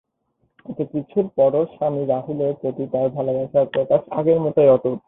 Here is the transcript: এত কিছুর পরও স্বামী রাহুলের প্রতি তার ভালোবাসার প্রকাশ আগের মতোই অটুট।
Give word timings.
এত 0.65 0.79
কিছুর 0.91 1.25
পরও 1.37 1.63
স্বামী 1.73 2.03
রাহুলের 2.05 2.53
প্রতি 2.61 2.83
তার 2.93 3.07
ভালোবাসার 3.15 3.65
প্রকাশ 3.73 4.01
আগের 4.17 4.39
মতোই 4.45 4.69
অটুট। 4.69 4.99